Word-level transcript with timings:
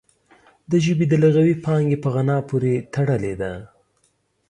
د 0.69 0.71
ژبې 0.85 1.05
د 1.09 1.13
لغوي 1.23 1.55
پانګې 1.65 1.97
په 2.03 2.09
غنا 2.15 2.37
پورې 2.49 2.73
تړلې 2.93 3.33
ده 3.41 3.53